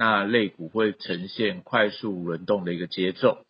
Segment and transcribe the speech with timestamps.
[0.00, 3.44] 那类股会呈现快速轮动的一个节奏。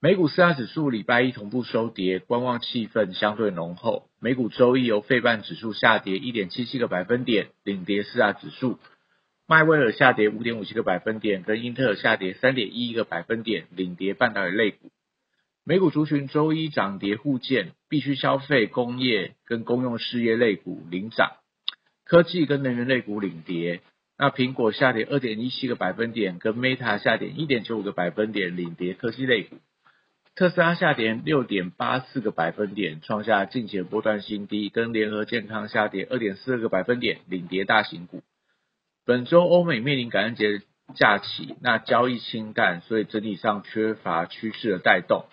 [0.00, 4.08] 美股四大指数礼拜一同步收跌，观望气氛相对浓厚。
[4.18, 8.78] 美股周一由费半指数下跌一点七七个百分点，领跌四大指数；
[9.46, 14.90] 迈威尔下跌五点五七个百分点，跟英特尔下跌三点一一个百分点，领跌半导体类股。
[15.66, 21.32] 美股族群周一涨跌互见，必须消费、工业跟公用事业类股领涨，
[22.06, 23.82] 科技跟能源类股领跌。
[24.22, 29.56] 那苹果下跌二点一七个百分点，跟 Meta 下跌一点九五个百分点，领跌科技类股。
[30.36, 38.22] 特斯拉下跌六点八四个百分点，创下近前波段新低，跟联合健康下跌二点四二个百分点，领跌大型股。
[39.04, 40.62] 本周欧美面临感恩节
[40.94, 45.24] 假期，那交易清淡，所以整体上缺乏趋势的带动。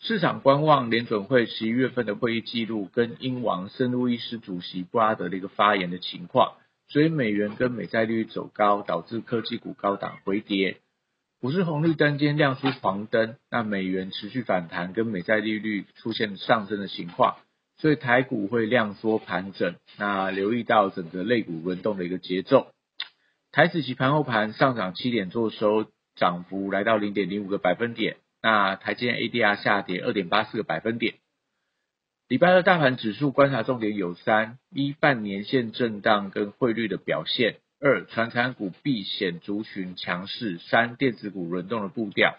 [0.00, 6.56] 市场观望联准会十一月份的会议记录跟英王圣路易斯主席布拉德的一个发言的情况，
[6.88, 10.78] 所以美元跟美债利率走高，导致科技股高档回跌。
[11.40, 17.36] 股市红绿灯间亮出黄灯，那美元持续反弹，跟美债利率出现上升的情况，
[17.76, 19.76] 所以台股会量缩盘整。
[19.98, 22.72] 那留意到整个类股轮动的一个节奏。
[23.52, 25.86] 台子期盘后盘上涨七点做收，
[26.16, 28.16] 涨幅来到零点零五个百分点。
[28.42, 31.14] 那台积电 ADR 下跌二点八四个百分点。
[32.28, 42.36] 礼拜二大盘指数观察重点有三：一半年线震荡跟汇率的表现；二传产股避险族群强势；三电子股轮动的步调。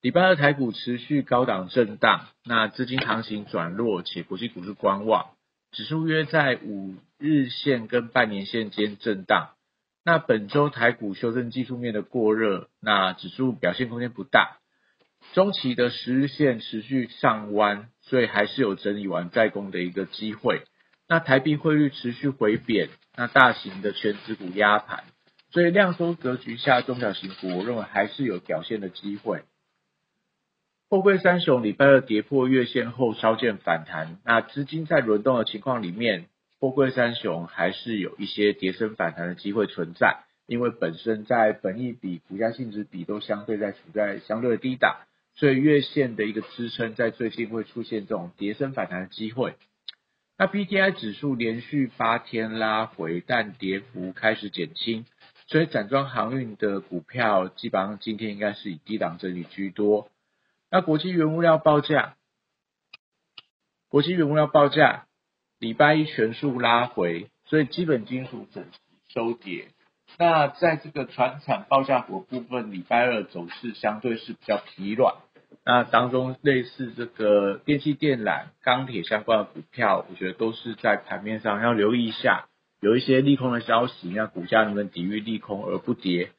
[0.00, 5.30] 礼拜二台股持续高档震荡，那资金行情转弱，且国际股市观望，
[5.72, 9.50] 指数约在五日线跟半年线间震荡。
[10.04, 14.58] 那本周台股修正技术面的过热，那指数表现空间不大。
[15.32, 20.62] 中期的十日线持续上弯，所以还是有整理完再攻的一个机会。
[21.08, 25.04] 那台币汇率持续回贬，那大型的全指股压盘，
[25.50, 29.42] 所以量缩格局下中小型股，我认为还是有表现的机会。
[30.88, 36.26] 货柜三雄礼拜二跌破月线后稍见反弹，那资金在轮动的情况里面，
[36.60, 45.00] 货柜三雄还是有一些跌升反弹的机会存在，因为本身在本益比、股价性质比都相对在处在相对的低档。
[45.36, 49.56] 所以月线的一个支撑，在最近会出现这种跌升反弹的机会。
[50.36, 55.06] 那 B T I 指数连续八天拉回，但跌幅开始减轻，
[55.46, 60.10] 所以散装航运的股票基本上今天应该是以低档整理居多。
[60.70, 62.16] 那国际原物料报价，
[63.88, 65.06] 国际原物料报价
[65.58, 68.66] 礼拜一全数拉回，所以基本金属整
[69.08, 69.68] 收跌。
[70.18, 75.14] 那在这个船产报价股部分，礼拜二走势相对是比较疲软。
[75.64, 82.46] 那当中类似这个电气电缆、钢铁相关的股票，我觉得都是在盘面上要留意一下，
[82.80, 86.30] 有一些利空的消息，那股价能不能抵御利空而不跌？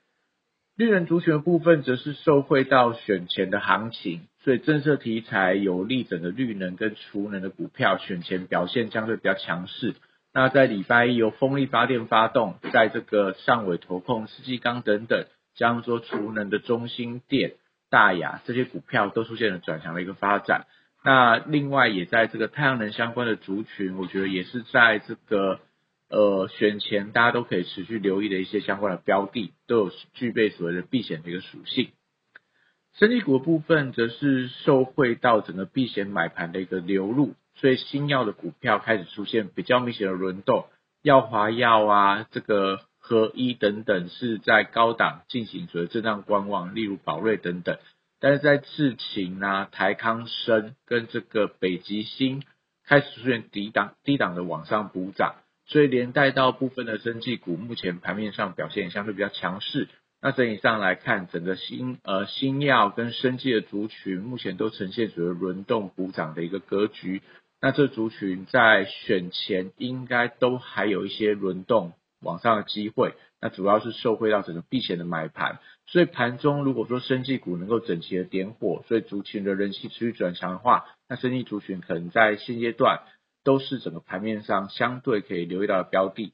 [0.77, 9.95] 绿能族群的部分则是受惠到选前的行情，所以政策题材有利整个绿能跟储能的股票选前表现相对比较强势。
[10.37, 17.53] 那在礼拜一由风力发电发动，在这个上尾投控、世纪钢等等，将说储能的中心电、
[17.89, 20.65] 大雅这些股票都出现了转强的一个发展。
[21.05, 25.61] 那另外也在这个太阳能相关的族群，我觉得也是在这个
[26.09, 31.91] 呃选前大家都可以持续留意的一些相关的标的，都有具备所谓的避险的一个属性。
[32.95, 37.35] 生技股的部分，则是受惠到整个避险买盘的一个流入。
[37.55, 40.65] 所以新药的股票开始出现比较明显的轮动，
[41.01, 47.77] 药华药啊，这个合一等等是在高档进行所谓震荡观望，例如宝瑞等等。
[48.19, 52.43] 但是在智勤啊、台康生跟这个北极星
[52.85, 55.35] 开始出现低档低档的往上补涨，
[55.65, 59.87] 所以连带到部分的生技股目前盘面上表现相对比较强势。
[60.21, 67.21] 那整体上来看，整个新呃新药跟生技的族群目前都呈现属于轮动补涨的一个格局。
[67.65, 75.57] 那这族群在选前应该都还有一些轮动往上的机会，那主要是受惠到整个避险的买盘，
[75.87, 82.99] 所以盘中如果说生技股能够整齐的点火，所以族群的人气持续转强的话，那生技族群可能在现阶段
[83.43, 86.33] 都是整个盘面上相对可以留意到的标的。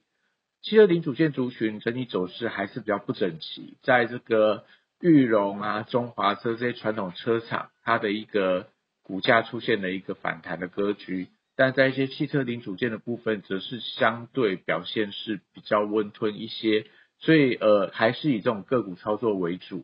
[0.62, 4.66] 汽车零组件族群整体走势还是比较不整齐，在这个
[5.00, 8.68] 裕隆啊、中华车这些传统车厂，它的一个
[9.12, 11.28] 股价出现了一个反弹的格局。
[11.58, 16.86] 但在一些汽车零组件的部分，则是相对表现是比较温吞一些，
[17.20, 19.84] 所以呃还是以这种个股操作为主。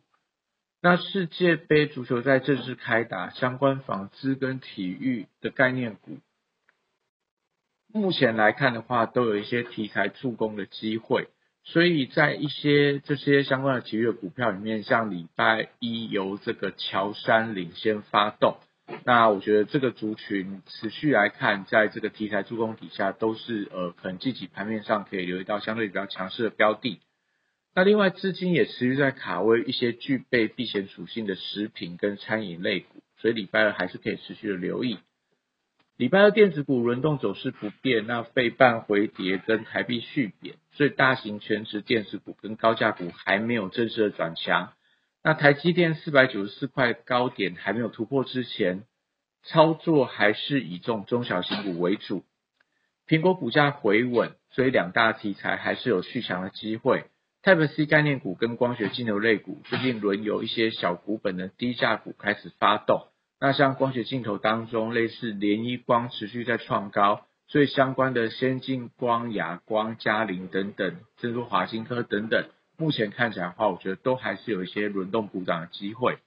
[0.80, 6.18] 那世界杯足球赛正式开打，相关纺织跟体育的概念股，
[7.92, 11.28] 目前来看的话，都有一些题材助攻的机会。
[11.64, 18.56] 所以在一些这些相关的体育股票里面，像礼拜一由这个乔山领先发动，
[19.04, 27.00] 那我觉得这个族群持续来看，在这个题材助攻底下，都是呃可能积极盘面上可以留意到相对比较强势的标的。
[27.74, 34.98] 那另外，资金也持续在卡位一些具备避险属性的食品跟餐饮类股，所以礼拜二还是可以持续的留意。
[35.96, 44.72] 礼拜二电子股轮动走势不变，那费半回跌跟台币续贬，所以大型全值电子股跟高价股还没有正式的转强。
[45.22, 48.84] 那台积电四百九十四块高点还没有突破之前，
[49.42, 52.24] 操作还是以这种中小型股为主。
[53.06, 57.06] 苹果股价回稳，所以两大题材还是有续强的机会。
[57.42, 63.06] Type C 概念股跟光学镜头类股最近轮有一些小股本的低价股开始发动。
[63.40, 72.44] 那像光学镜头当中，类似联一光持续在创高，所以相关的先进光、亚光、嘉陵等等，甚至华新科等等，
[72.78, 76.18] 目前看起来的话，我觉得都还是有一些轮动补涨的机会。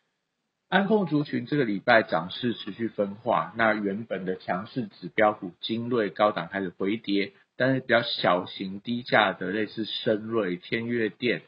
[0.68, 7.34] 安控族群这个礼拜涨势持续分化，那原本的强势指标股精锐高档开始回跌。
[7.58, 11.44] 但是比较小型低价的，类似深瑞、天悦电、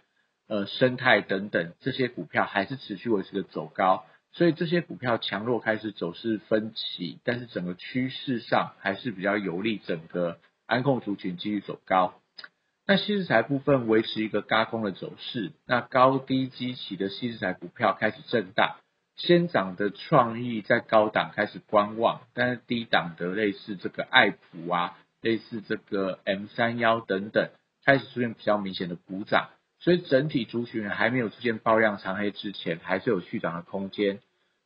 [0.48, 12.14] 呃生态等等这些股票，还是持续维持的走高，所以这些股票强弱开始走势分歧，但是整个趋势上还是比较有利，整个安控族群继续走高。
[12.86, 18.76] 那细资材部分维持一个嘎空的走势，那高低基期的细资材股票开始震荡，
[19.16, 24.98] 先涨的创意在高档开始观望，但是低档的类似这个爱普啊。
[25.22, 27.50] 类似这个 M 三幺等等
[27.86, 34.20] 开始出现比较明显的补涨，所以整体族群还没有出现爆量长黑之前，还是有续涨的空间。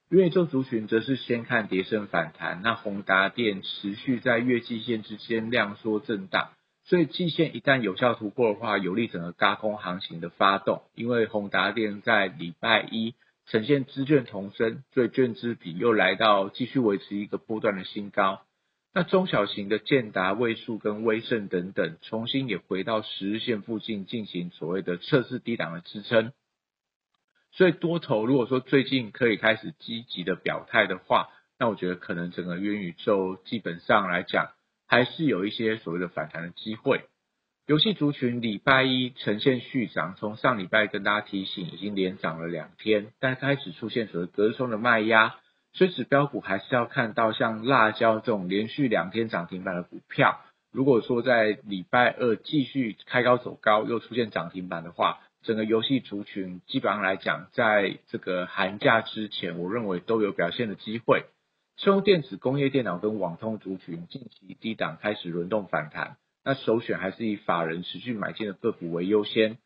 [0.09, 6.49] 因为这族群则是先看跌升反弹，那宏达电持续在月季线之间量缩震荡，
[6.87, 10.83] 所以季线一旦有效突破的话，有利整个高空行情的发动。
[10.95, 13.13] 因为宏达电在礼拜一
[13.45, 18.41] 呈现资券同升，所以券资比又来到继续维持一个波段的新高。
[18.93, 26.31] 那中小型的建达、位数跟威盛等等，重新也回到十日线附近进行所谓的测试低档的支撑。
[27.51, 31.27] 所以多头如果说最近可以开始积极的表态的话，
[31.59, 34.51] 那我觉得可能整个元宇宙基本上来讲，
[34.87, 37.01] 还是有一些所谓的反弹的机会。
[37.65, 45.35] 游戏族群礼拜一呈现续涨，从上礼拜跟大家提醒，已经连涨了两天，但开始出现所谓隔日冲的卖压。
[45.73, 50.39] 所以指标股还是要看到像辣椒这种连续两天涨停板的股票，
[50.71, 61.25] 如果说在礼拜二继续开高走高，又出现涨停板的话，整个游戏族群基本上来讲，在这个寒假之前，我认为都有表现的机会。
[61.77, 69.59] 车用电子、工业电脑跟网通族群近期低档开始轮动反弹，那首选还是以法人持续买进的个股为优先。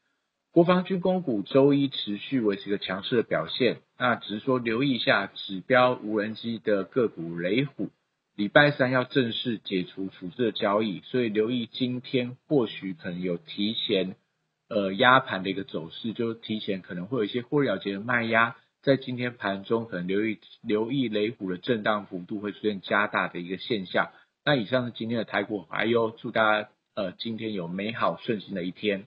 [0.52, 7.90] 国防军工股周一持续维持一个强势的表现，那只是说留意一下指标无人机的个股雷虎，
[8.36, 14.18] 礼拜三要正式解除处置的交易，所以留意今天或许可能有提前
[14.68, 24.10] 呃压盘的一个走势，就提前可能会有一些获利了结的卖压，在今天盘中可能留意留意雷虎的震荡幅度会出现加大的一个现象。
[24.44, 29.06] 那以上是今天的台股，还有祝大家呃今天有美好顺心的一天。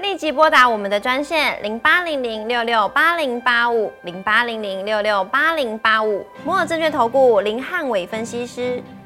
[0.00, 8.82] 立即拨打我们的专线零八零零六六八零八五零八零零六六八零八五摩尔证券投顾林汉伟分析师。